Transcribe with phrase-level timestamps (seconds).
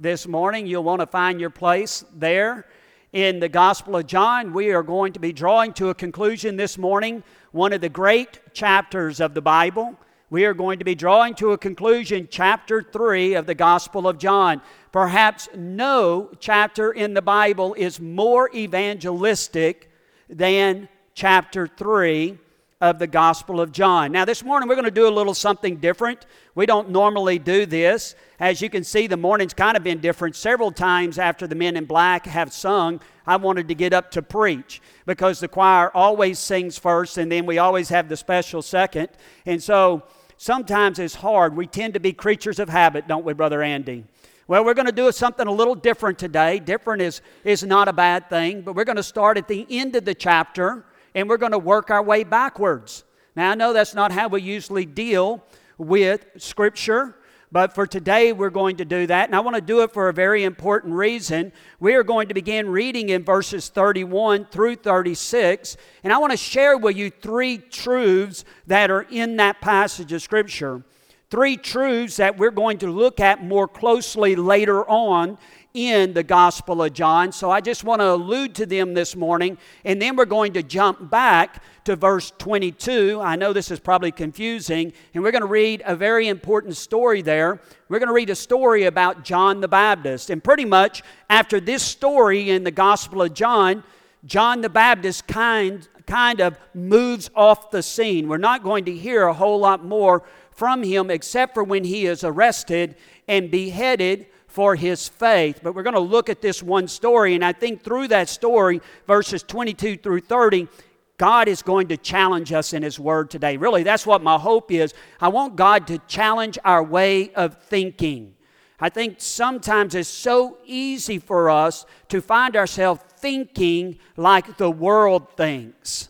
[0.00, 0.66] this morning.
[0.66, 2.66] You'll want to find your place there
[3.12, 4.54] in the Gospel of John.
[4.54, 8.40] We are going to be drawing to a conclusion this morning one of the great
[8.54, 9.94] chapters of the Bible.
[10.30, 14.16] We are going to be drawing to a conclusion chapter 3 of the Gospel of
[14.16, 14.62] John.
[14.90, 19.90] Perhaps no chapter in the Bible is more evangelistic
[20.30, 22.38] than chapter 3
[22.80, 24.10] of the Gospel of John.
[24.10, 26.24] Now, this morning we're going to do a little something different.
[26.54, 28.14] We don't normally do this.
[28.38, 30.34] As you can see, the morning's kind of been different.
[30.34, 34.22] Several times after the men in black have sung, I wanted to get up to
[34.22, 39.10] preach because the choir always sings first and then we always have the special second.
[39.44, 40.04] And so
[40.38, 41.54] sometimes it's hard.
[41.54, 44.04] We tend to be creatures of habit, don't we, Brother Andy?
[44.48, 46.58] Well, we're going to do something a little different today.
[46.58, 49.96] Different is, is not a bad thing, but we're going to start at the end
[49.96, 53.04] of the chapter and we're going to work our way backwards.
[53.36, 55.44] Now, I know that's not how we usually deal
[55.78, 57.16] with Scripture,
[57.52, 59.28] but for today we're going to do that.
[59.28, 61.52] And I want to do it for a very important reason.
[61.80, 66.36] We are going to begin reading in verses 31 through 36, and I want to
[66.36, 70.82] share with you three truths that are in that passage of Scripture.
[71.30, 75.38] Three truths that we're going to look at more closely later on
[75.72, 77.30] in the Gospel of John.
[77.32, 80.62] So I just want to allude to them this morning, and then we're going to
[80.62, 83.20] jump back to verse 22.
[83.22, 87.22] I know this is probably confusing, and we're going to read a very important story
[87.22, 87.60] there.
[87.88, 90.30] We're going to read a story about John the Baptist.
[90.30, 93.84] And pretty much after this story in the Gospel of John,
[94.24, 98.28] John the Baptist kind, kind of moves off the scene.
[98.28, 102.06] We're not going to hear a whole lot more from him except for when he
[102.06, 102.96] is arrested
[103.26, 105.60] and beheaded for his faith.
[105.62, 108.80] But we're going to look at this one story, and I think through that story,
[109.06, 110.68] verses 22 through 30,
[111.16, 113.58] God is going to challenge us in His Word today.
[113.58, 114.94] Really, that's what my hope is.
[115.20, 118.34] I want God to challenge our way of thinking.
[118.80, 125.36] I think sometimes it's so easy for us to find ourselves thinking like the world
[125.36, 126.08] thinks.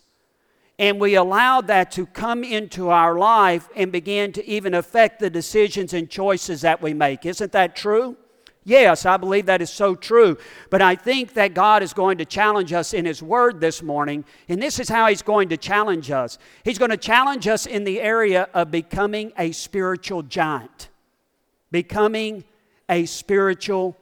[0.79, 5.29] And we allow that to come into our life and begin to even affect the
[5.29, 7.27] decisions and choices that we make.
[7.27, 8.17] Isn't that true?
[8.65, 10.37] Yes, I believe that is so true.
[10.69, 14.25] But I think that God is going to challenge us in His Word this morning.
[14.49, 17.85] And this is how He's going to challenge us He's going to challenge us in
[17.85, 20.89] the area of becoming a spiritual giant.
[21.71, 22.45] Becoming
[22.89, 23.97] a spiritual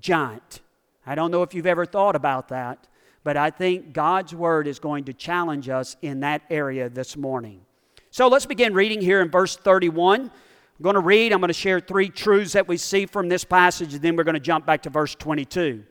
[0.00, 0.60] giant.
[1.06, 2.86] I don't know if you've ever thought about that,
[3.24, 7.62] but I think God's Word is going to challenge us in that area this morning.
[8.10, 10.30] So let's begin reading here in verse 31.
[10.78, 13.44] I'm going to read, I'm going to share three truths that we see from this
[13.44, 15.84] passage, and then we're going to jump back to verse 22.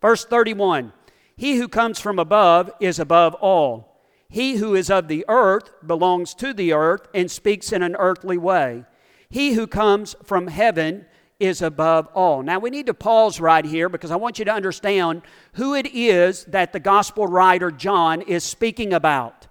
[0.00, 0.92] Verse 31
[1.36, 3.92] He who comes from above is above all.
[4.30, 8.38] He who is of the earth belongs to the earth and speaks in an earthly
[8.38, 8.84] way.
[9.28, 11.04] He who comes from heaven
[11.38, 12.42] is above all.
[12.42, 15.22] Now, we need to pause right here because I want you to understand
[15.54, 19.48] who it is that the gospel writer John is speaking about.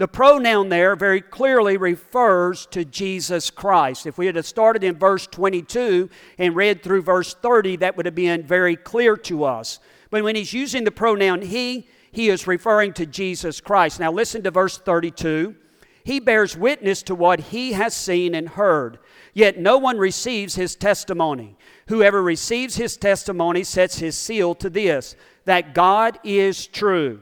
[0.00, 4.06] The pronoun there very clearly refers to Jesus Christ.
[4.06, 8.14] If we had started in verse 22 and read through verse 30, that would have
[8.14, 9.78] been very clear to us.
[10.08, 14.00] But when he's using the pronoun he, he is referring to Jesus Christ.
[14.00, 15.54] Now listen to verse 32.
[16.02, 19.00] He bears witness to what he has seen and heard,
[19.34, 21.58] yet no one receives his testimony.
[21.88, 27.20] Whoever receives his testimony sets his seal to this that God is true.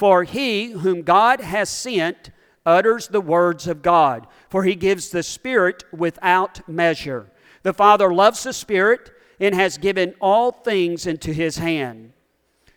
[0.00, 2.30] For he whom God has sent
[2.64, 7.30] utters the words of God, for he gives the Spirit without measure.
[7.64, 12.14] The Father loves the Spirit and has given all things into his hand.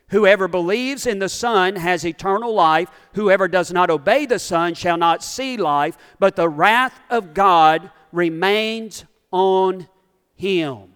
[0.09, 2.89] Whoever believes in the Son has eternal life.
[3.13, 7.89] Whoever does not obey the Son shall not see life, but the wrath of God
[8.11, 9.87] remains on
[10.35, 10.89] him.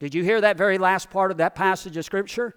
[0.00, 2.56] Did you hear that very last part of that passage of Scripture?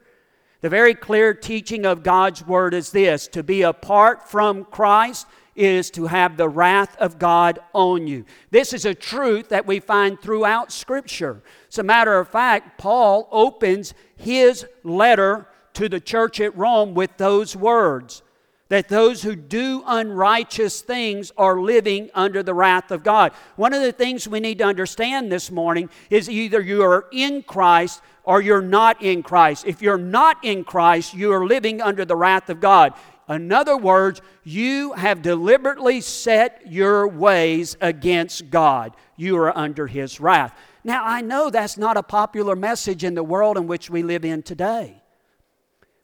[0.64, 5.92] The very clear teaching of God's Word is this to be apart from Christ is
[5.92, 8.24] to have the wrath of God on you.
[8.50, 11.44] This is a truth that we find throughout Scripture.
[11.70, 17.18] As a matter of fact, Paul opens his letter to the church at Rome with
[17.18, 18.22] those words
[18.70, 23.32] that those who do unrighteous things are living under the wrath of God.
[23.56, 27.44] One of the things we need to understand this morning is either you are in
[27.44, 29.66] Christ or you're not in Christ.
[29.68, 32.94] If you're not in Christ, you are living under the wrath of God.
[33.30, 38.96] In other words, you have deliberately set your ways against God.
[39.16, 40.58] You are under His wrath.
[40.84, 44.26] Now, I know that's not a popular message in the world in which we live
[44.26, 45.03] in today.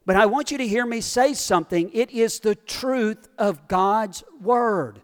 [0.10, 1.92] But I want you to hear me say something.
[1.94, 5.04] It is the truth of God's Word.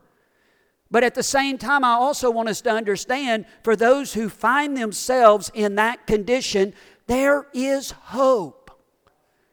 [0.89, 4.75] But at the same time, I also want us to understand for those who find
[4.75, 6.73] themselves in that condition,
[7.05, 8.71] there is hope.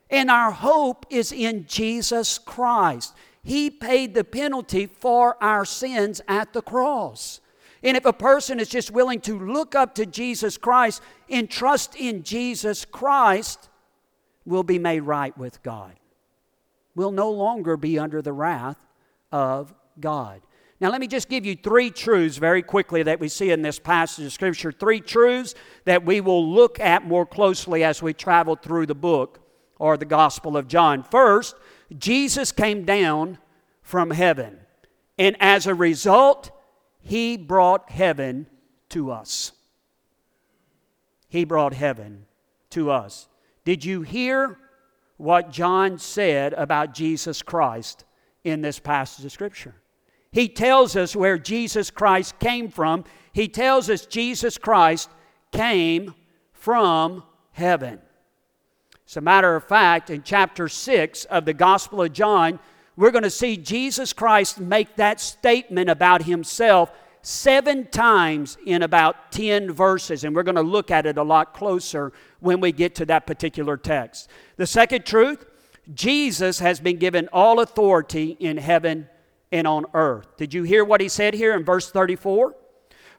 [0.08, 3.14] And our hope is in Jesus Christ.
[3.42, 7.42] He paid the penalty for our sins at the cross.
[7.82, 11.94] And if a person is just willing to look up to Jesus Christ and trust
[11.94, 13.68] in Jesus Christ,
[14.44, 15.92] will be made right with God.
[16.94, 18.84] Will no longer be under the wrath
[19.30, 20.42] of God.
[20.80, 23.78] Now, let me just give you three truths very quickly that we see in this
[23.78, 24.72] passage of Scripture.
[24.72, 25.54] Three truths
[25.84, 29.38] that we will look at more closely as we travel through the book
[29.78, 31.04] or the Gospel of John.
[31.04, 31.54] First,
[31.96, 33.38] Jesus came down
[33.80, 34.58] from heaven,
[35.18, 36.50] and as a result,
[37.00, 38.46] he brought heaven
[38.88, 39.52] to us.
[41.28, 42.26] He brought heaven
[42.70, 43.28] to us.
[43.64, 44.58] Did you hear
[45.16, 48.04] what John said about Jesus Christ
[48.44, 49.74] in this passage of Scripture?
[50.32, 53.04] He tells us where Jesus Christ came from.
[53.32, 55.10] He tells us Jesus Christ
[55.52, 56.14] came
[56.52, 57.22] from
[57.52, 58.00] heaven.
[59.06, 62.58] As a matter of fact, in chapter 6 of the Gospel of John,
[62.96, 66.90] we're going to see Jesus Christ make that statement about himself
[67.22, 71.54] seven times in about 10 verses, and we're going to look at it a lot
[71.54, 74.28] closer when we get to that particular text.
[74.56, 75.46] The second truth
[75.94, 79.08] Jesus has been given all authority in heaven
[79.50, 80.36] and on earth.
[80.36, 82.54] Did you hear what he said here in verse 34?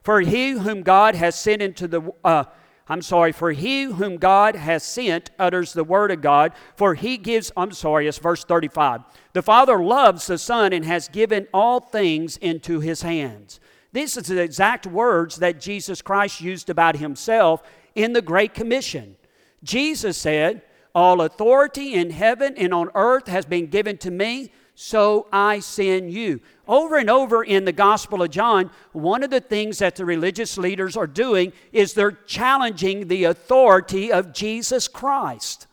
[0.02, 2.44] For he whom God has sent into the uh,
[2.86, 7.16] I'm sorry, for he whom God has sent utters the word of God, for he
[7.16, 9.00] gives, I'm sorry, it's verse 35.
[9.32, 13.58] The Father loves the Son and has given all things into his hands.
[13.94, 17.62] These are the exact words that Jesus Christ used about himself
[17.94, 19.14] in the Great Commission.
[19.62, 20.62] Jesus said,
[20.96, 26.12] All authority in heaven and on earth has been given to me so I send
[26.12, 26.40] you.
[26.66, 30.58] Over and over in the Gospel of John, one of the things that the religious
[30.58, 35.68] leaders are doing is they're challenging the authority of Jesus Christ.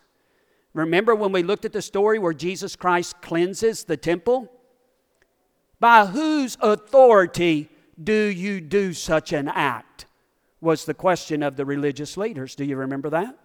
[0.75, 4.47] Remember when we looked at the story where Jesus Christ cleanses the temple?
[5.79, 7.67] By whose authority
[8.01, 10.05] do you do such an act?
[10.59, 12.53] Was the question of the religious leaders.
[12.53, 13.35] Do you remember that?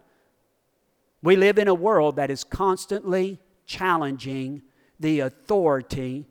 [1.23, 4.61] We live in a world that is constantly challenging
[4.99, 6.27] the authority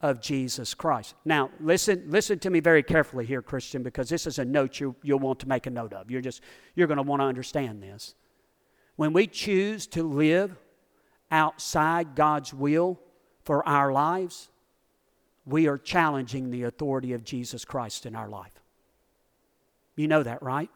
[0.00, 1.14] of Jesus Christ.
[1.24, 4.94] Now, listen, listen to me very carefully here, Christian, because this is a note you,
[5.02, 6.10] you'll want to make a note of.
[6.10, 6.42] You're just
[6.76, 8.14] you're going to want to understand this.
[8.94, 10.56] When we choose to live
[11.30, 13.00] outside God's will
[13.42, 14.50] for our lives,
[15.48, 18.52] we are challenging the authority of Jesus Christ in our life.
[19.96, 20.70] You know that, right?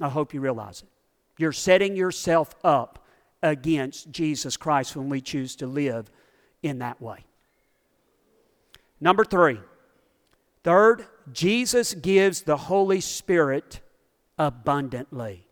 [0.00, 0.88] I hope you realize it.
[1.38, 3.04] You're setting yourself up
[3.42, 6.10] against Jesus Christ when we choose to live
[6.62, 7.24] in that way.
[9.00, 9.60] Number three,
[10.62, 13.80] third, Jesus gives the Holy Spirit
[14.38, 15.46] abundantly.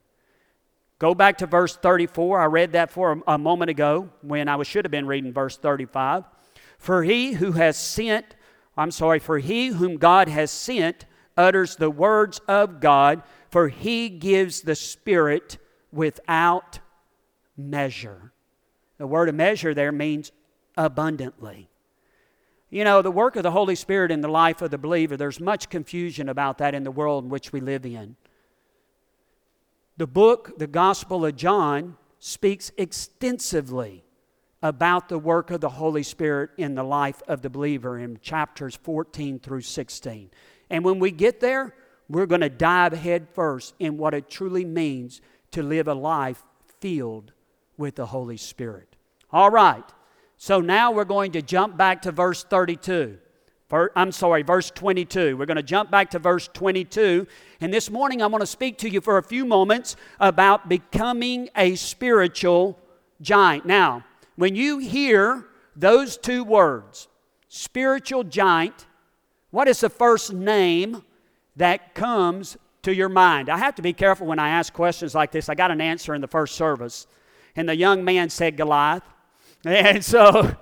[0.99, 2.41] Go back to verse 34.
[2.41, 6.25] I read that for a, moment ago when I should have been reading verse 35.
[6.85, 8.37] For he who has sent,
[8.77, 14.11] I'm sorry, for he whom God has sent utters the words of God, for he
[14.11, 15.57] gives the Spirit
[15.91, 16.81] without
[17.57, 18.35] measure.
[18.99, 20.31] The word of measure there means
[20.77, 21.71] abundantly.
[22.69, 25.41] You know, the work of the Holy Spirit in the life of the believer, there's
[25.41, 28.15] much confusion about that in the world in which we live in.
[29.97, 34.05] The book, the Gospel of John, speaks extensively
[34.65, 38.75] about the work of the Holy Spirit in the life of the believer in chapters
[38.83, 40.31] 14 through 16.
[40.71, 41.75] And when we get there,
[42.09, 46.43] we're going to dive head first in what it truly means to live a life
[46.81, 47.33] filled
[47.77, 48.97] with the Holy Spirit.
[49.31, 49.85] All right,
[50.39, 53.19] so now we're going to jump back to verse 32.
[53.95, 55.37] I'm sorry, verse 22.
[55.37, 57.27] We're going to jump back to verse 22.
[57.61, 61.51] And this morning I want to speak to you for a few moments about becoming
[61.55, 62.79] a spiritual
[63.21, 63.67] giant.
[63.67, 64.05] Now,
[64.37, 67.09] when you hear those two words,
[67.49, 68.87] spiritual giant,
[69.51, 71.03] what is the first name
[71.57, 73.49] that comes to your mind?
[73.49, 75.49] I have to be careful when I ask questions like this.
[75.49, 77.07] I got an answer in the first service
[77.57, 79.03] and the young man said Goliath.
[79.67, 80.55] And so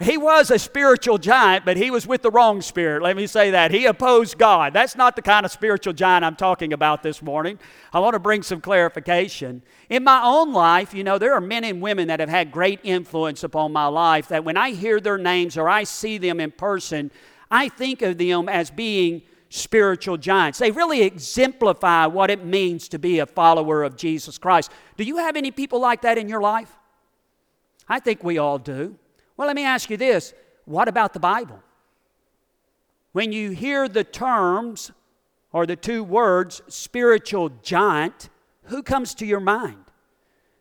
[0.00, 3.02] he was a spiritual giant, but he was with the wrong spirit.
[3.02, 3.72] Let me say that.
[3.72, 4.72] He opposed God.
[4.72, 7.58] That's not the kind of spiritual giant I'm talking about this morning.
[7.92, 9.60] I want to bring some clarification.
[9.88, 12.78] In my own life, you know, there are men and women that have had great
[12.84, 16.52] influence upon my life that when I hear their names or I see them in
[16.52, 17.10] person,
[17.50, 20.60] I think of them as being spiritual giants.
[20.60, 24.70] They really exemplify what it means to be a follower of Jesus Christ.
[24.96, 26.70] Do you have any people like that in your life?
[27.88, 28.96] I think we all do.
[29.38, 30.34] Well, let me ask you this
[30.66, 31.62] what about the Bible?
[33.12, 34.90] When you hear the terms
[35.52, 38.28] or the two words spiritual giant,
[38.64, 39.84] who comes to your mind?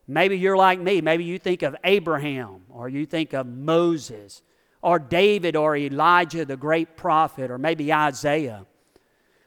[0.07, 1.01] Maybe you're like me.
[1.01, 4.41] Maybe you think of Abraham, or you think of Moses,
[4.81, 8.65] or David, or Elijah, the great prophet, or maybe Isaiah.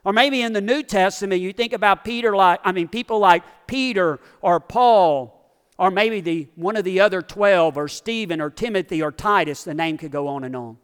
[0.05, 3.43] Or maybe in the New Testament, you think about Peter like, I mean, people like
[3.65, 5.40] Peter or Paul,
[5.81, 9.63] or maybe the, one of the other 12, or Stephen, or Timothy, or Titus.
[9.63, 10.77] The name could go on and on.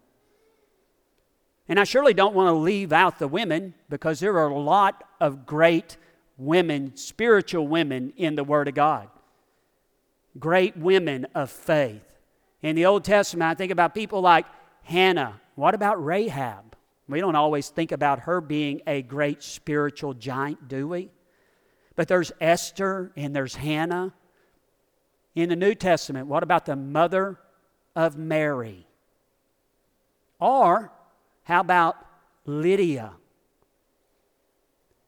[1.69, 5.03] And I surely don't want to leave out the women because there are a lot
[5.21, 5.97] of great
[6.35, 9.07] women, spiritual women in the Word of God.
[10.39, 12.01] Great women of faith.
[12.63, 14.47] In the Old Testament, I think about people like
[14.81, 15.39] Hannah.
[15.53, 16.75] What about Rahab?
[17.07, 21.11] We don't always think about her being a great spiritual giant, do we?
[21.95, 24.11] But there's Esther and there's Hannah.
[25.37, 27.37] In the New Testament, what about the mother
[27.95, 28.87] of Mary?
[30.39, 30.91] Or
[31.43, 31.95] how about
[32.47, 33.13] Lydia?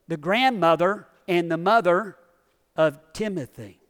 [0.08, 2.16] The grandmother and the mother
[2.76, 3.82] of Timothy.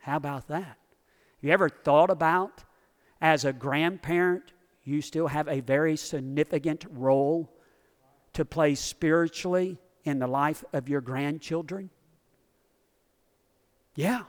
[0.00, 0.78] How about that?
[1.40, 2.64] You ever thought about
[3.20, 4.50] as a grandparent,
[4.82, 7.52] you still have a very significant role
[8.32, 11.90] to play spiritually in the life of your grandchildren?
[13.94, 14.24] Yeah,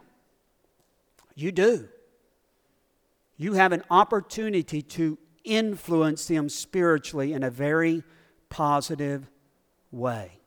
[1.42, 1.88] you do.
[3.38, 8.04] You have an opportunity to influence them spiritually in a very
[8.50, 9.30] positive
[9.92, 10.40] way.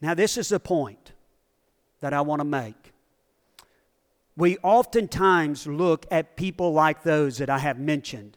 [0.00, 1.12] Now, this is the point
[2.00, 2.92] that I want to make.
[4.36, 8.36] We oftentimes look at people like those that I have mentioned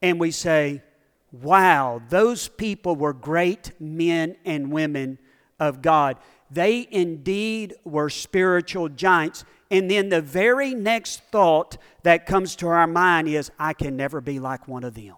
[0.00, 0.82] and we say,
[1.30, 5.18] wow, those people were great men and women
[5.58, 6.16] of God.
[6.50, 9.44] They indeed were spiritual giants.
[9.70, 14.20] And then the very next thought that comes to our mind is, I can never
[14.20, 15.14] be like one of them.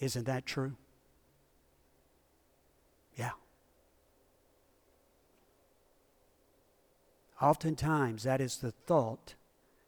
[0.00, 0.76] Isn't that true?
[3.16, 3.32] Yeah.
[7.40, 9.34] Oftentimes, that is the thought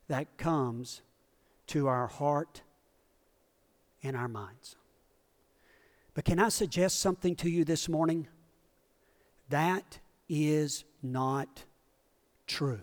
[0.08, 1.02] that comes
[1.68, 2.62] to our heart
[4.02, 4.74] and our minds.
[6.14, 8.26] But can I suggest something to you this morning?
[9.48, 9.98] That
[10.28, 11.64] is not
[12.46, 12.82] true.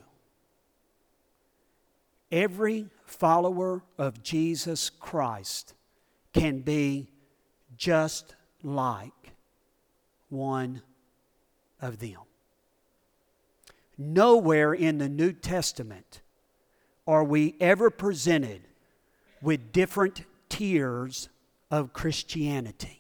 [2.32, 5.74] Every follower of Jesus Christ
[6.34, 7.10] can be
[7.78, 9.34] just like
[10.30, 10.82] one
[11.82, 12.18] of them.
[13.98, 16.22] Nowhere in the New Testament
[17.08, 18.62] are we ever presented
[19.42, 21.30] with different tiers
[21.72, 22.97] of Christianity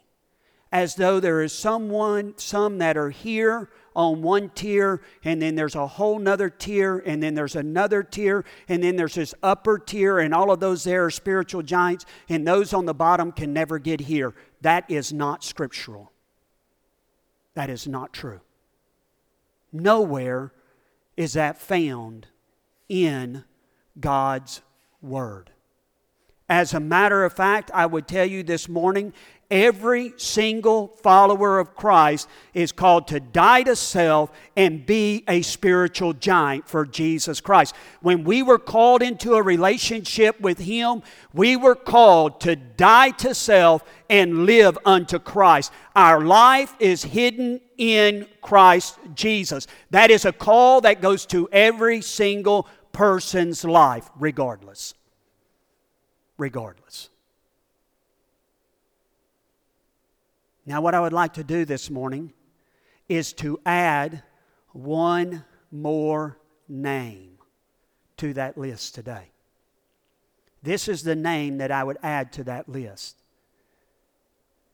[0.71, 5.75] as though there is someone, some that are here on one tier, and then there's
[5.75, 10.19] a whole nother tier, and then there's another tier, and then there's this upper tier,
[10.19, 13.79] and all of those there are spiritual giants, and those on the bottom can never
[13.79, 14.35] get here.
[14.61, 16.11] That is not scriptural.
[17.55, 18.41] That is not true.
[19.71, 20.53] Nowhere
[21.15, 22.27] is that found
[22.87, 23.43] in
[23.99, 24.61] God's
[25.01, 25.51] Word.
[26.49, 29.13] As a matter of fact, I would tell you this morning
[29.49, 36.11] Every single follower of Christ is called to die to self and be a spiritual
[36.11, 37.73] giant for Jesus Christ.
[38.01, 41.01] When we were called into a relationship with Him,
[41.33, 45.71] we were called to die to self and live unto Christ.
[45.95, 49.65] Our life is hidden in Christ Jesus.
[49.91, 54.93] That is a call that goes to every single person's life, regardless.
[56.37, 57.09] Regardless.
[60.65, 62.33] Now, what I would like to do this morning
[63.07, 64.23] is to add
[64.73, 67.37] one more name
[68.17, 69.31] to that list today.
[70.61, 73.15] This is the name that I would add to that list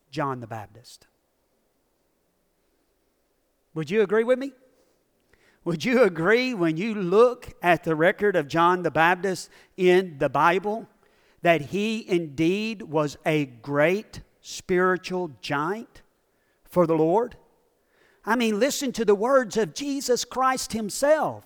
[0.09, 1.07] John the Baptist.
[3.73, 4.53] Would you agree with me?
[5.65, 10.29] Would you agree when you look at the record of John the Baptist in the
[10.29, 10.87] Bible
[11.43, 16.01] that he indeed was a great spiritual giant
[16.65, 17.37] for the Lord?
[18.25, 21.45] I mean, listen to the words of Jesus Christ Himself.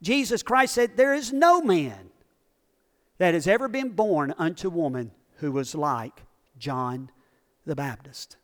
[0.00, 2.10] Jesus Christ said, There is no man
[3.18, 6.22] that has ever been born unto woman who was like
[6.58, 7.10] John
[7.66, 8.36] the Baptist.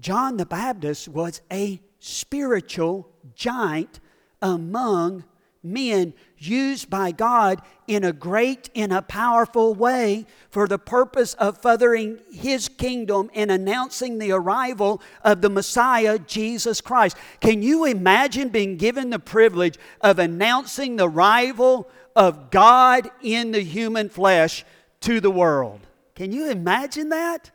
[0.00, 4.00] John the Baptist was a spiritual giant
[4.40, 5.24] among
[5.62, 11.60] men used by God in a great, in a powerful way for the purpose of
[11.60, 17.16] furthering His kingdom and announcing the arrival of the Messiah, Jesus Christ.
[17.40, 23.62] Can you imagine being given the privilege of announcing the arrival of God in the
[23.62, 24.64] human flesh
[25.00, 25.80] to the world?
[26.14, 27.50] Can you imagine that?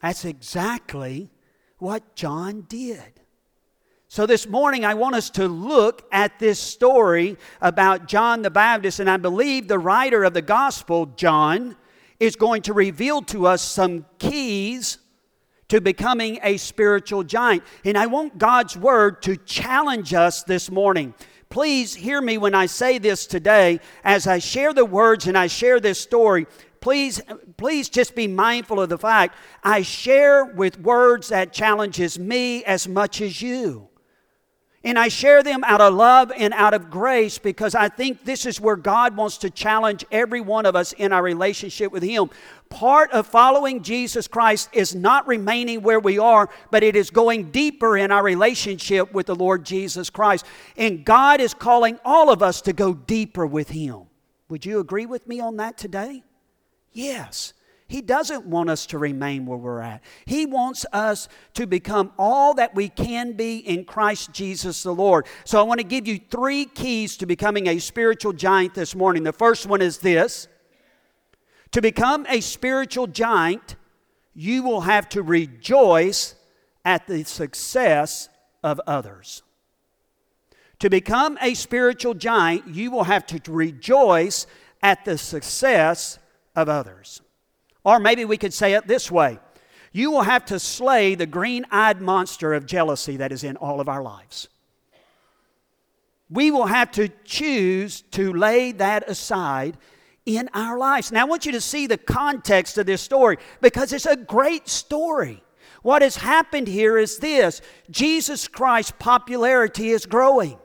[0.00, 1.30] That's exactly
[1.78, 3.21] what John did.
[4.14, 9.00] So, this morning, I want us to look at this story about John the Baptist,
[9.00, 11.76] and I believe the writer of the gospel, John,
[12.20, 14.98] is going to reveal to us some keys
[15.68, 17.62] to becoming a spiritual giant.
[17.86, 21.14] And I want God's word to challenge us this morning.
[21.48, 25.46] Please hear me when I say this today as I share the words and I
[25.46, 26.46] share this story
[26.82, 27.20] please
[27.56, 32.88] please just be mindful of the fact i share with words that challenges me as
[32.88, 33.88] much as you
[34.84, 38.46] and I share them out of love and out of grace because I think this
[38.46, 42.30] is where God wants to challenge every one of us in our relationship with Him.
[42.68, 47.50] Part of following Jesus Christ is not remaining where we are, but it is going
[47.50, 50.46] deeper in our relationship with the Lord Jesus Christ.
[50.76, 54.02] And God is calling all of us to go deeper with Him.
[54.48, 56.24] Would you agree with me on that today?
[56.92, 57.52] Yes.
[57.92, 60.02] He doesn't want us to remain where we're at.
[60.24, 65.26] He wants us to become all that we can be in Christ Jesus the Lord.
[65.44, 69.24] So I want to give you three keys to becoming a spiritual giant this morning.
[69.24, 70.48] The first one is this
[71.72, 73.76] To become a spiritual giant,
[74.34, 76.34] you will have to rejoice
[76.86, 78.30] at the success
[78.64, 79.42] of others.
[80.78, 84.46] To become a spiritual giant, you will have to rejoice
[84.80, 86.18] at the success
[86.56, 87.20] of others.
[87.84, 89.38] Or maybe we could say it this way
[89.92, 93.80] You will have to slay the green eyed monster of jealousy that is in all
[93.80, 94.48] of our lives.
[96.30, 99.76] We will have to choose to lay that aside
[100.24, 101.12] in our lives.
[101.12, 104.68] Now, I want you to see the context of this story because it's a great
[104.68, 105.42] story.
[105.82, 107.60] What has happened here is this
[107.90, 110.58] Jesus Christ's popularity is growing.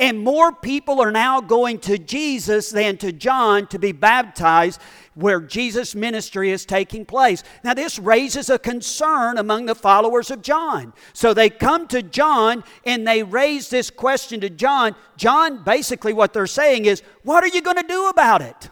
[0.00, 4.80] And more people are now going to Jesus than to John to be baptized
[5.18, 7.42] where Jesus' ministry is taking place.
[7.64, 10.92] Now, this raises a concern among the followers of John.
[11.12, 14.94] So they come to John and they raise this question to John.
[15.16, 18.70] John, basically, what they're saying is, What are you going to do about it?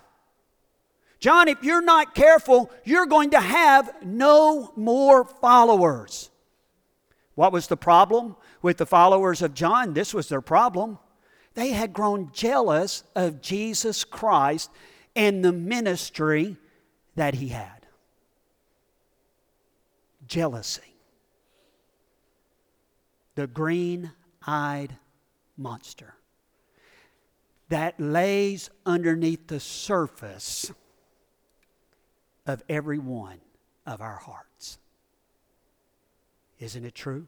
[1.19, 6.31] John, if you're not careful, you're going to have no more followers.
[7.35, 9.95] What was the problem with the followers of John?
[9.95, 10.99] This was their problem.
[11.55, 14.71] They had grown jealous of Jesus Christ
[15.17, 16.57] and the ministry
[17.17, 17.87] that he had.
[20.29, 20.95] Jealousy.
[23.35, 24.13] The green
[24.47, 24.97] eyed
[25.57, 26.15] monster
[27.69, 30.71] that lays underneath the surface
[32.47, 33.41] of every one
[33.85, 34.79] of our hearts.
[36.61, 37.27] Isn't it true?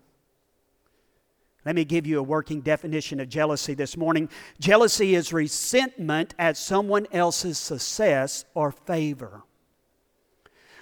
[1.65, 4.29] Let me give you a working definition of jealousy this morning.
[4.61, 9.43] Jealousy is resentment at someone else's success or favor.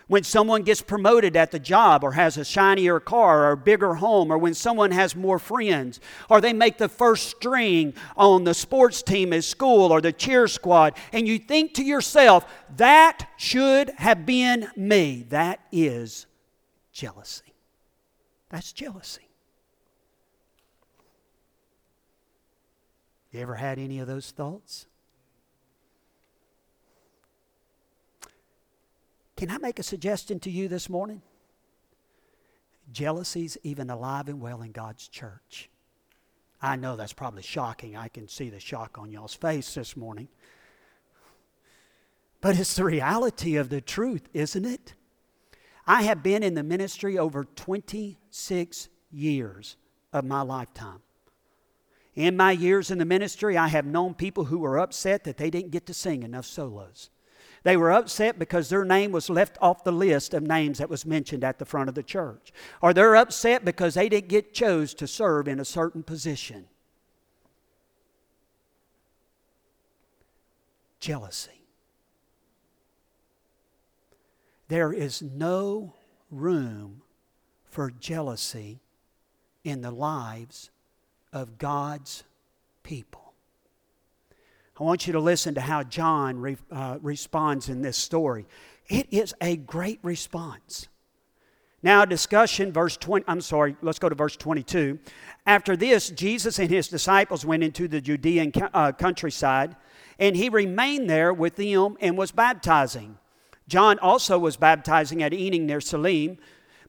[0.08, 4.30] When someone gets promoted at the job or has a shinier car or bigger home,
[4.30, 5.98] or when someone has more friends,
[6.30, 10.46] or they make the first string on the sports team at school or the cheer
[10.46, 15.26] squad, and you think to yourself, that should have been me.
[15.30, 16.26] That is
[16.92, 17.54] jealousy.
[18.48, 19.25] That's jealousy.
[23.36, 24.86] You ever had any of those thoughts?
[29.36, 31.20] Can I make a suggestion to you this morning?
[32.90, 35.68] Jealousy's even alive and well in God's church.
[36.62, 37.94] I know that's probably shocking.
[37.94, 40.28] I can see the shock on y'all's face this morning.
[42.40, 44.94] But it's the reality of the truth, isn't it?
[45.86, 49.76] I have been in the ministry over 26 years
[50.10, 51.02] of my lifetime.
[52.16, 55.50] In my years in the ministry, I have known people who were upset that they
[55.50, 57.10] didn't get to sing enough solos.
[57.62, 61.04] They were upset because their name was left off the list of names that was
[61.04, 62.52] mentioned at the front of the church.
[62.80, 66.66] Or they're upset because they didn't get chose to serve in a certain position.
[71.00, 71.50] Jealousy.
[74.68, 75.94] There is no
[76.30, 77.02] room
[77.64, 78.80] for jealousy
[79.64, 80.70] in the lives
[81.32, 82.24] of God's
[82.82, 83.26] people.
[84.78, 88.46] I want you to listen to how John re, uh, responds in this story.
[88.88, 90.88] It is a great response.
[91.82, 94.98] Now, discussion, verse 20, I'm sorry, let's go to verse 22.
[95.46, 99.76] After this, Jesus and his disciples went into the Judean uh, countryside,
[100.18, 103.18] and he remained there with them and was baptizing.
[103.68, 106.38] John also was baptizing at Aenon near Salim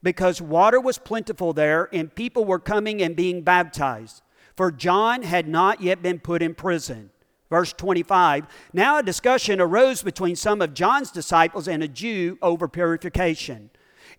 [0.02, 4.22] because water was plentiful there, and people were coming and being baptized
[4.58, 7.10] for John had not yet been put in prison.
[7.48, 12.66] Verse 25 Now a discussion arose between some of John's disciples and a Jew over
[12.66, 13.70] purification.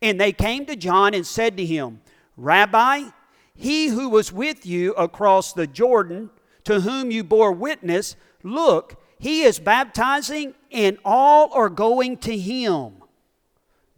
[0.02, 2.00] And they came to John and said to him,
[2.38, 3.10] Rabbi,
[3.54, 6.30] he who was with you across the Jordan,
[6.64, 13.04] to whom you bore witness, look, he is baptizing, and all are going to him.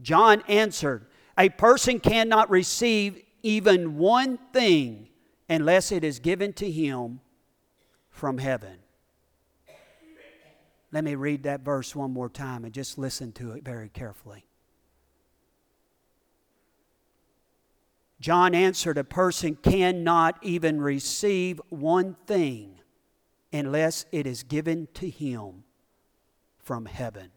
[0.02, 1.06] John answered,
[1.38, 5.10] A person cannot receive even one thing
[5.52, 7.20] unless it is given to him
[8.10, 8.78] from heaven.
[10.94, 14.46] Let me read that verse one more time and just listen to it very carefully.
[18.22, 22.80] John answered, A person cannot even receive one thing
[23.52, 25.66] unless it is given to him
[26.60, 27.32] from heaven.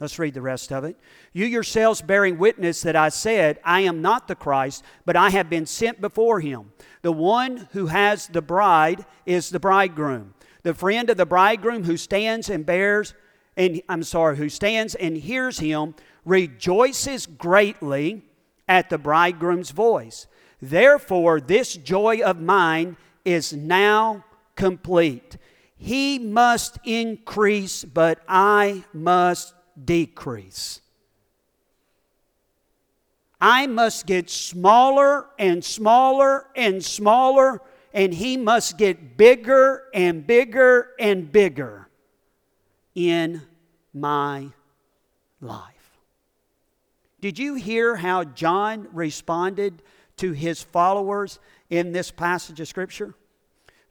[0.00, 0.96] Let's read the rest of it.
[1.34, 5.50] You yourselves bearing witness that I said, I am not the Christ, but I have
[5.50, 6.72] been sent before him.
[7.02, 10.32] The one who has the bride is the bridegroom.
[10.62, 13.14] The friend of the bridegroom who stands and bears,
[13.58, 18.22] and I'm sorry, who stands and hears him, rejoices greatly
[18.66, 20.26] at the bridegroom's voice.
[20.62, 24.24] Therefore, this joy of mine is now
[24.56, 25.36] complete.
[25.76, 30.80] He must increase, but I must decrease.
[33.40, 37.62] I must get smaller and smaller and smaller
[37.92, 41.88] and he must get bigger and bigger and bigger
[42.94, 43.42] in
[43.92, 44.48] my
[45.40, 45.98] life.
[47.20, 49.82] Did you hear how John responded
[50.18, 51.38] to his followers
[51.68, 53.14] in this passage of Scripture?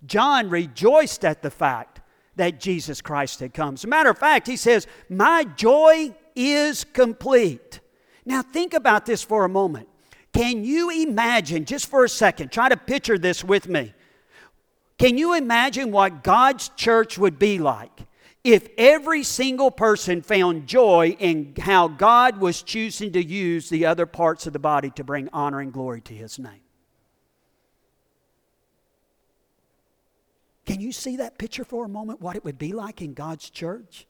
[0.06, 2.02] John rejoiced at the fact
[2.40, 3.74] that Jesus Christ had come.
[3.76, 7.82] As a matter of fact, he says, My joy is complete.
[8.26, 9.90] Now, think about this for a moment.
[10.34, 13.94] Can you imagine, just for a second, try to picture this with me.
[14.98, 18.06] Can you imagine what God's church would be like
[18.44, 24.06] if every single person found joy in how God was choosing to use the other
[24.06, 26.62] parts of the body to bring honor and glory to His name?
[30.70, 33.50] Can you see that picture for a moment, what it would be like in God's
[33.50, 34.06] church?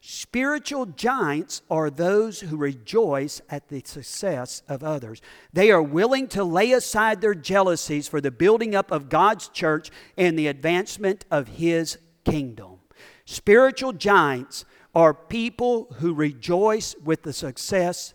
[0.00, 5.20] Spiritual giants are those who rejoice at the success of others.
[5.52, 9.90] They are willing to lay aside their jealousies for the building up of God's church
[10.16, 12.76] and the advancement of His kingdom.
[13.24, 18.14] Spiritual giants are people who rejoice with the success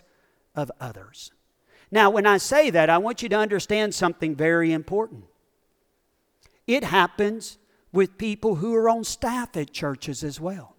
[0.56, 1.34] of others.
[1.92, 5.26] Now, when I say that, I want you to understand something very important.
[6.72, 7.58] It happens
[7.92, 10.78] with people who are on staff at churches as well.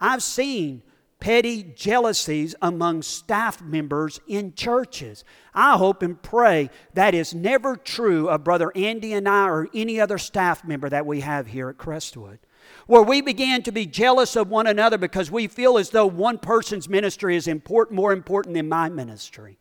[0.00, 0.84] I've seen
[1.18, 5.24] petty jealousies among staff members in churches.
[5.54, 10.00] I hope and pray that is never true of Brother Andy and I or any
[10.00, 12.38] other staff member that we have here at Crestwood.
[12.86, 16.38] Where we began to be jealous of one another because we feel as though one
[16.38, 19.58] person's ministry is important, more important than my ministry.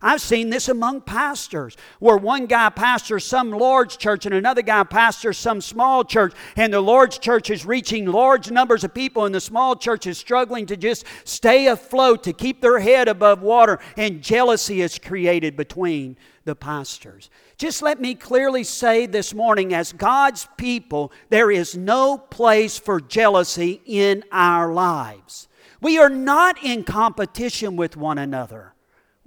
[0.00, 4.84] I've seen this among pastors, where one guy pastors some large church and another guy
[4.84, 9.34] pastors some small church, and the large church is reaching large numbers of people, and
[9.34, 13.78] the small church is struggling to just stay afloat, to keep their head above water,
[13.96, 17.28] and jealousy is created between the pastors.
[17.56, 23.00] Just let me clearly say this morning, as God's people, there is no place for
[23.00, 25.48] jealousy in our lives.
[25.80, 28.74] We are not in competition with one another.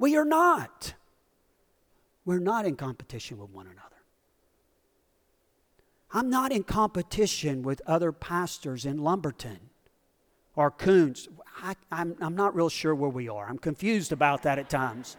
[0.02, 0.96] We are not.
[2.26, 4.02] We're not in competition with one another.
[6.12, 9.60] I'm not in competition with other pastors in Lumberton
[10.56, 11.30] or Coons.
[11.62, 13.48] I, am I'm, I'm not real sure where we are.
[13.48, 15.18] I'm confused about that at times.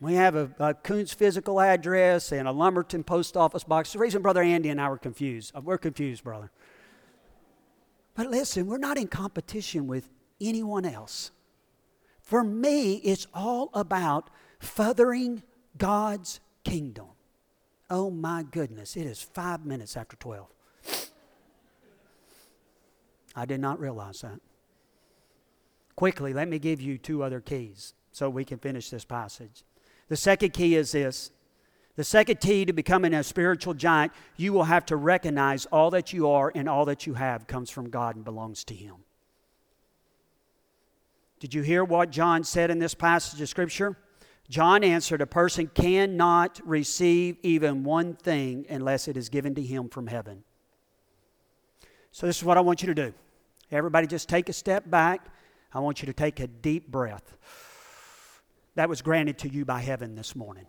[0.00, 3.92] We have a, a Coons physical address and a Lumberton post office box.
[3.92, 6.50] The reason Brother Andy and I were confused, uh, we're confused, brother.
[8.14, 10.08] But listen, we're not in competition with
[10.40, 11.30] anyone else.
[12.20, 15.42] For me, it's all about furthering
[15.78, 17.06] God's kingdom.
[17.90, 20.46] Oh my goodness, it is five minutes after 12.
[23.34, 24.40] I did not realize that.
[25.96, 29.64] Quickly, let me give you two other keys so we can finish this passage.
[30.08, 31.30] The second key is this
[31.96, 36.12] the second key to becoming a spiritual giant, you will have to recognize all that
[36.12, 38.96] you are and all that you have comes from God and belongs to Him.
[41.38, 43.96] Did you hear what John said in this passage of Scripture?
[44.48, 49.88] John answered, A person cannot receive even one thing unless it is given to him
[49.88, 50.44] from heaven.
[52.10, 53.14] So, this is what I want you to do.
[53.70, 55.26] Everybody, just take a step back.
[55.72, 57.34] I want you to take a deep breath.
[58.74, 60.66] that was granted to you by heaven this morning.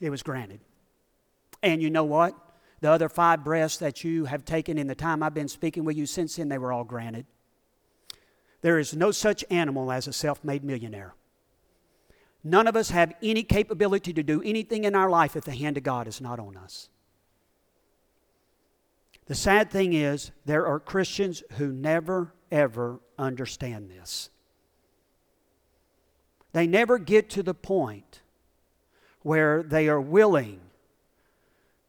[0.00, 0.60] It was granted.
[1.62, 2.34] And you know what?
[2.80, 5.96] The other five breaths that you have taken in the time I've been speaking with
[5.96, 7.26] you since then, they were all granted.
[8.60, 11.14] There is no such animal as a self made millionaire.
[12.44, 15.76] None of us have any capability to do anything in our life if the hand
[15.76, 16.88] of God is not on us.
[19.26, 24.30] The sad thing is, there are Christians who never, ever understand this.
[26.52, 28.22] They never get to the point
[29.22, 30.60] where they are willing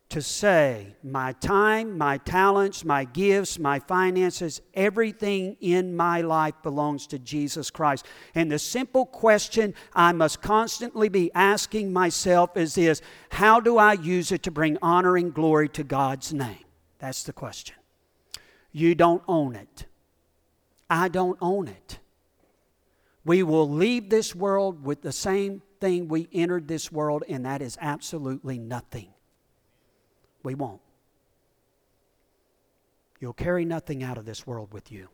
[0.10, 7.08] to say, My time, my talents, my gifts, my finances, everything in my life belongs
[7.08, 8.06] to Jesus Christ.
[8.34, 13.94] And the simple question I must constantly be asking myself is this How do I
[13.94, 16.66] use it to bring honor and glory to God's name?
[16.98, 17.76] That's the question.
[18.72, 19.86] You don't own it.
[20.90, 22.00] I don't own it.
[23.24, 27.62] We will leave this world with the same thing we entered this world, and that
[27.62, 29.10] is absolutely nothing.
[30.44, 30.82] We won't.
[33.20, 35.10] You'll carry nothing out of this world with you.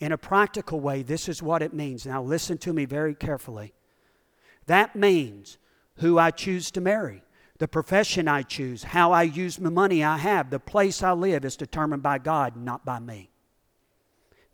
[0.00, 2.06] In a practical way, this is what it means.
[2.06, 3.74] Now, listen to me very carefully.
[4.66, 5.58] That means
[5.96, 7.22] who I choose to marry,
[7.58, 11.44] the profession I choose, how I use the money I have, the place I live
[11.44, 13.30] is determined by God, not by me.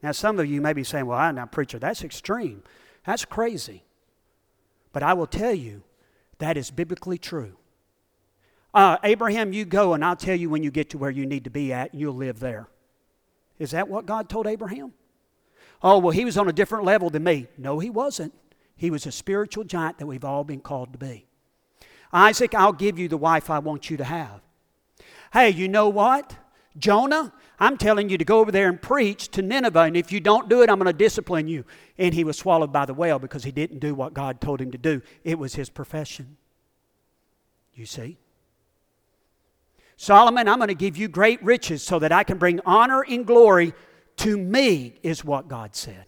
[0.03, 1.79] Now, some of you may be saying, Well, I'm not a preacher.
[1.79, 2.63] That's extreme.
[3.05, 3.85] That's crazy.
[4.93, 5.83] But I will tell you,
[6.38, 7.57] that is biblically true.
[8.73, 11.45] Uh, Abraham, you go and I'll tell you when you get to where you need
[11.45, 12.69] to be at, and you'll live there.
[13.59, 14.93] Is that what God told Abraham?
[15.83, 17.47] Oh, well, he was on a different level than me.
[17.57, 18.33] No, he wasn't.
[18.77, 21.27] He was a spiritual giant that we've all been called to be.
[22.12, 24.40] Isaac, I'll give you the wife I want you to have.
[25.33, 26.37] Hey, you know what?
[26.77, 30.19] Jonah, I'm telling you to go over there and preach to Nineveh, and if you
[30.19, 31.65] don't do it, I'm going to discipline you.
[31.99, 34.73] And he was swallowed by the whale because he didn't do what God told him
[34.73, 35.01] to do.
[35.23, 36.37] It was his profession.
[37.75, 38.19] You see?
[39.97, 43.25] Solomon, I'm going to give you great riches so that I can bring honor and
[43.25, 43.73] glory
[44.17, 46.07] to me, is what God said.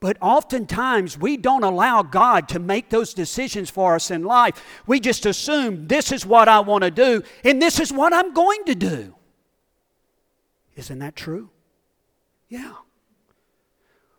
[0.00, 4.82] But oftentimes we don't allow God to make those decisions for us in life.
[4.86, 8.32] We just assume this is what I want to do and this is what I'm
[8.32, 9.14] going to do.
[10.76, 11.50] Isn't that true?
[12.48, 12.74] Yeah.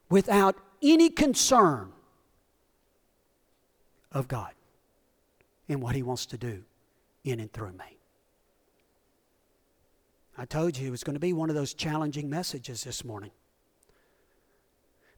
[0.09, 1.93] Without any concern
[4.11, 4.51] of God
[5.69, 6.63] and what He wants to do
[7.23, 7.97] in and through me.
[10.37, 13.31] I told you it was going to be one of those challenging messages this morning.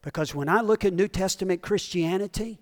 [0.02, 2.58] Because when I look at New Testament Christianity,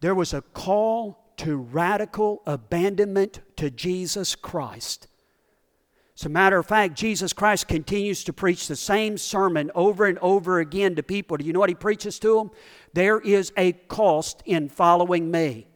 [0.00, 5.08] there was a call to radical abandonment to Jesus Christ.
[6.18, 10.18] As a matter of fact, Jesus Christ continues to preach the same sermon over and
[10.18, 11.38] over again to people.
[11.38, 12.50] Do you know what he preaches to them?
[12.92, 15.66] There is a cost in following me.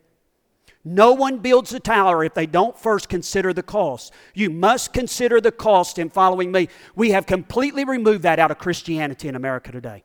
[0.84, 4.12] No one builds a tower if they don't first consider the cost.
[4.34, 6.68] You must consider the cost in following me.
[6.94, 10.04] We have completely removed that out of Christianity in America today.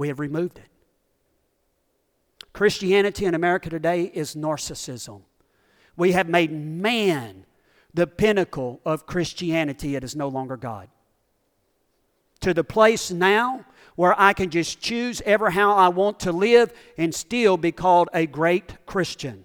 [0.00, 0.70] We have removed it.
[2.54, 5.20] Christianity in America today is narcissism.
[5.94, 7.44] We have made man
[7.92, 9.96] the pinnacle of Christianity.
[9.96, 10.88] It is no longer God.
[12.40, 16.72] To the place now where I can just choose ever how I want to live
[16.96, 19.44] and still be called a great Christian.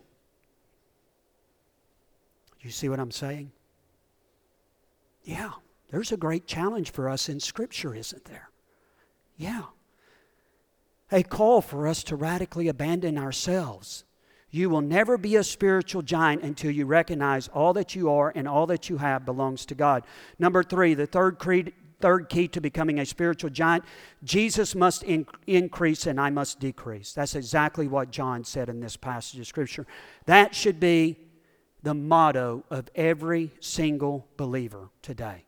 [2.62, 3.52] You see what I'm saying?
[5.26, 5.52] Yeah,
[5.92, 8.52] there's a great challenge for us in Scripture, isn't there?
[9.36, 9.64] Yeah.
[11.12, 14.04] A call for us to radically abandon ourselves.
[14.50, 18.48] You will never be a spiritual giant until you recognize all that you are and
[18.48, 20.06] all that you have belongs to God.
[20.40, 23.84] Number three, the third creed, third key to becoming a spiritual giant
[24.24, 27.14] Jesus must in- increase and I must decrease.
[27.14, 29.86] That's exactly what John said in this passage of Scripture.
[30.26, 31.18] That should be
[31.84, 35.46] the motto of every single believer today.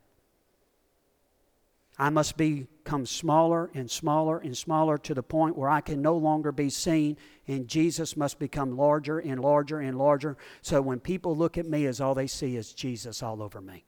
[1.99, 6.15] I must become smaller and smaller and smaller to the point where I can no
[6.15, 10.37] longer be seen, and Jesus must become larger and larger and larger.
[10.61, 13.83] So when people look at me, as all they see is Jesus all over me.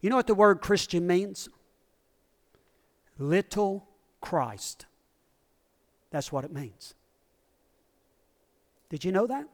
[0.00, 1.48] You know what the word Christian means?
[3.18, 3.86] Little
[4.20, 4.86] Christ.
[6.10, 6.94] That's what it means.
[8.88, 9.46] Did you know that?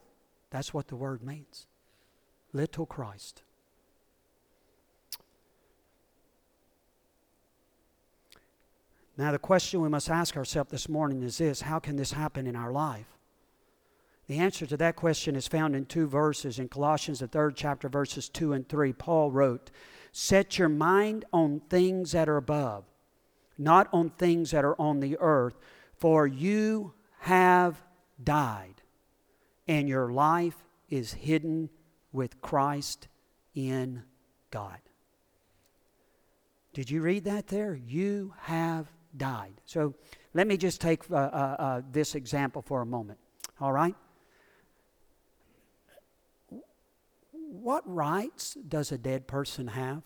[0.51, 1.67] That's what the word means.
[2.53, 3.43] Little Christ.
[9.17, 12.47] Now, the question we must ask ourselves this morning is this How can this happen
[12.47, 13.07] in our life?
[14.27, 16.59] The answer to that question is found in two verses.
[16.59, 19.71] In Colossians, the third chapter, verses 2 and 3, Paul wrote,
[20.13, 22.85] Set your mind on things that are above,
[23.59, 25.57] not on things that are on the earth,
[25.99, 27.83] for you have
[28.23, 28.83] died,
[29.69, 30.57] and your life
[30.89, 31.69] is hidden
[32.13, 33.09] with Christ
[33.55, 34.05] in
[34.51, 34.79] God.
[36.73, 37.75] Did you read that there?
[37.75, 39.61] You have died.
[39.65, 39.95] So
[40.33, 43.19] let me just take uh, uh, uh, this example for a moment.
[43.61, 43.95] All right?
[47.31, 50.03] What rights does a dead person have?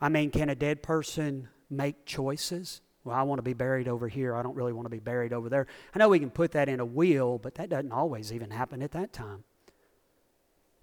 [0.00, 2.80] I mean, can a dead person make choices?
[3.04, 4.34] Well, I want to be buried over here.
[4.34, 5.66] I don't really want to be buried over there.
[5.94, 8.82] I know we can put that in a will, but that doesn't always even happen
[8.82, 9.44] at that time.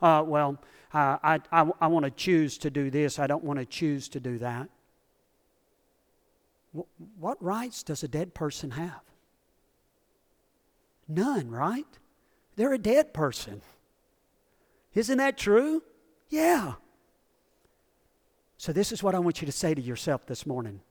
[0.01, 0.57] Uh, well,
[0.93, 3.19] uh, I, I, I want to choose to do this.
[3.19, 4.69] I don't want to choose to do that.
[7.19, 9.01] What rights does a dead person have?
[11.07, 11.85] None, right?
[12.55, 13.62] They're a dead person.
[14.93, 15.83] Isn't that true?
[16.29, 16.73] Yeah.
[18.57, 20.81] So, this is what I want you to say to yourself this morning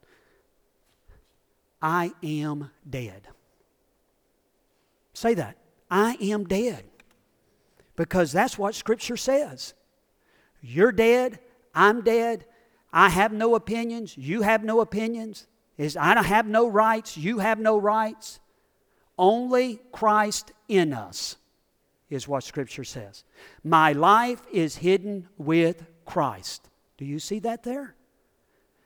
[1.80, 3.28] I am dead.
[5.12, 5.56] Say that.
[5.90, 6.84] I am dead.
[7.98, 9.74] Because that's what Scripture says.
[10.62, 11.38] You're dead.
[11.74, 12.46] I'm dead.
[12.90, 14.16] I have no opinions.
[14.16, 15.46] You have no opinions
[15.78, 18.40] is I have no rights, you have no rights.
[19.16, 21.36] Only Christ in us
[22.10, 23.24] is what Scripture says.
[23.62, 26.68] My life is hidden with Christ.
[26.96, 27.94] Do you see that there?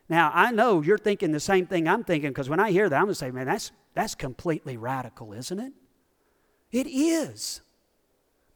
[0.07, 2.95] Now, I know you're thinking the same thing I'm thinking because when I hear that,
[2.95, 5.73] I'm going to say, man, that's, that's completely radical, isn't it?
[6.71, 7.61] It is.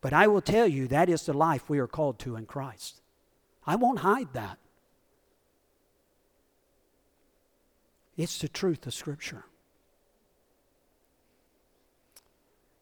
[0.01, 3.01] But I will tell you, that is the life we are called to in Christ.
[3.65, 4.57] I won't hide that.
[8.15, 9.45] It's the truth of Scripture.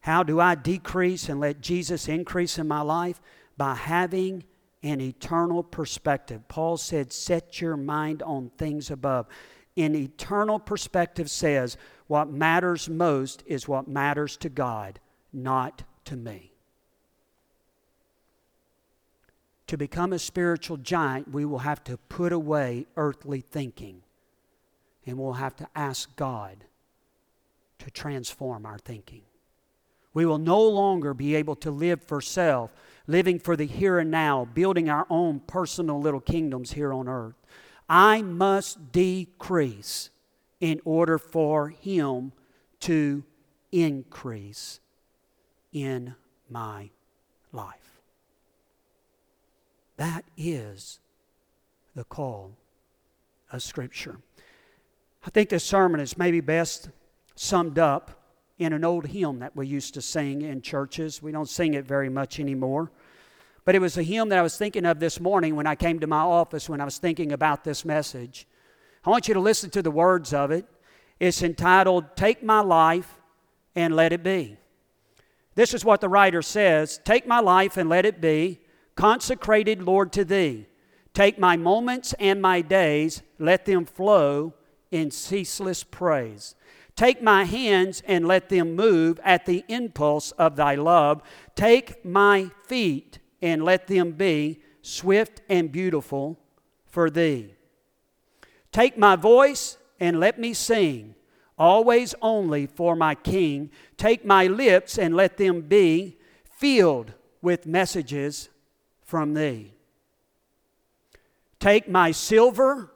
[0.00, 3.20] How do I decrease and let Jesus increase in my life?
[3.56, 4.44] By having
[4.82, 6.46] an eternal perspective.
[6.48, 9.26] Paul said, Set your mind on things above.
[9.76, 11.76] An eternal perspective says,
[12.06, 15.00] What matters most is what matters to God,
[15.32, 16.55] not to me.
[19.68, 24.02] To become a spiritual giant, we will have to put away earthly thinking
[25.06, 26.64] and we'll have to ask God
[27.78, 29.22] to transform our thinking.
[30.12, 32.70] We will no longer be able to live for self,
[33.06, 37.34] living for the here and now, building our own personal little kingdoms here on earth.
[37.88, 40.10] I must decrease
[40.60, 42.32] in order for Him
[42.80, 43.22] to
[43.70, 44.80] increase
[45.72, 46.14] in
[46.48, 46.90] my
[47.52, 47.85] life.
[49.96, 51.00] That is
[51.94, 52.52] the call
[53.50, 54.18] of Scripture.
[55.24, 56.90] I think this sermon is maybe best
[57.34, 58.10] summed up
[58.58, 61.22] in an old hymn that we used to sing in churches.
[61.22, 62.90] We don't sing it very much anymore.
[63.64, 65.98] But it was a hymn that I was thinking of this morning when I came
[66.00, 68.46] to my office when I was thinking about this message.
[69.04, 70.66] I want you to listen to the words of it.
[71.18, 73.18] It's entitled, Take My Life
[73.74, 74.56] and Let It Be.
[75.54, 78.60] This is what the writer says Take my life and let it be,
[78.96, 80.66] consecrated, Lord, to Thee.
[81.14, 84.54] Take my moments and my days, let them flow
[84.90, 86.54] in ceaseless praise.
[86.94, 91.22] Take my hands and let them move at the impulse of thy love.
[91.54, 96.38] Take my feet and let them be swift and beautiful
[96.86, 97.54] for thee.
[98.72, 101.14] Take my voice and let me sing,
[101.58, 103.70] always only for my King.
[103.96, 108.48] Take my lips and let them be filled with messages
[109.06, 109.72] from thee.
[111.58, 112.92] Take my silver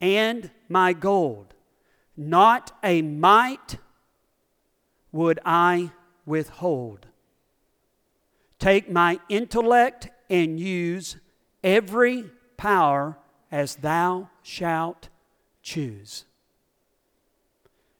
[0.00, 1.52] and my gold.
[2.16, 3.76] Not a mite
[5.12, 5.90] would I
[6.24, 7.06] withhold.
[8.58, 11.16] Take my intellect and use
[11.62, 13.18] every power
[13.50, 15.08] as thou shalt
[15.62, 16.24] choose.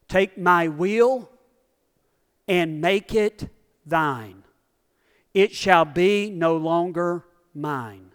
[0.07, 1.29] Take my will
[2.47, 3.49] and make it
[3.85, 4.44] thine.
[5.35, 8.13] It shall be no longer mine.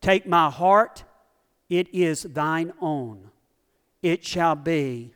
[0.00, 1.04] Take my heart
[1.70, 3.30] it is thine own.
[4.02, 5.14] It shall be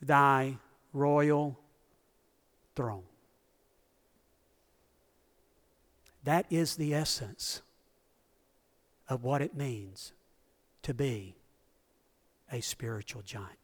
[0.00, 0.56] thy
[0.94, 1.58] royal
[2.74, 3.02] throne.
[6.24, 7.60] That is the essence
[9.08, 10.12] of what it means
[10.82, 11.36] to be
[12.50, 13.58] a spiritual giant.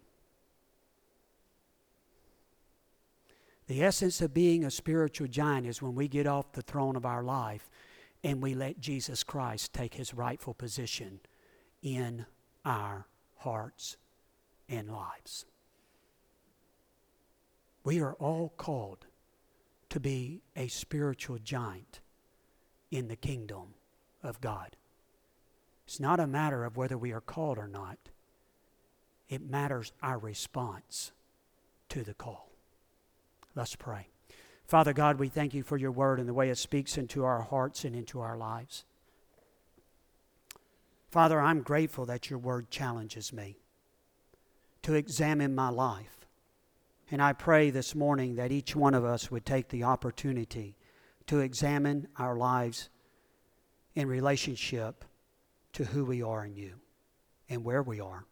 [3.66, 7.06] The essence of being a spiritual giant is when we get off the throne of
[7.06, 7.70] our life
[8.22, 11.20] and we let Jesus Christ take his rightful position
[11.82, 12.26] in
[12.64, 13.06] our
[13.36, 13.96] hearts
[14.68, 15.46] and lives.
[17.84, 19.06] We are all called
[19.90, 22.00] to be a spiritual giant
[22.90, 23.74] in the kingdom
[24.22, 24.76] of God.
[25.86, 27.98] It's not a matter of whether we are called or not,
[29.28, 31.12] it matters our response
[31.90, 32.53] to the call.
[33.54, 34.08] Let's pray.
[34.66, 37.42] Father God, we thank you for your word and the way it speaks into our
[37.42, 38.84] hearts and into our lives.
[41.10, 43.58] Father, I'm grateful that your word challenges me
[44.82, 46.26] to examine my life.
[47.10, 50.76] And I pray this morning that each one of us would take the opportunity
[51.26, 52.88] to examine our lives
[53.94, 55.04] in relationship
[55.74, 56.74] to who we are in you
[57.48, 58.24] and where we are.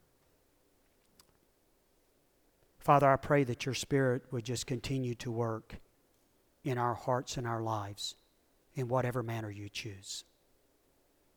[2.83, 5.77] Father, I pray that your Spirit would just continue to work
[6.65, 8.17] in our hearts and our lives
[8.75, 10.25] in whatever manner you choose.